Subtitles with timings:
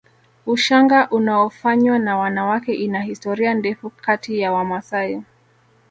[0.45, 5.21] Ushanga unaofanywa na wanawake ina historia ndefu kati ya Wamasai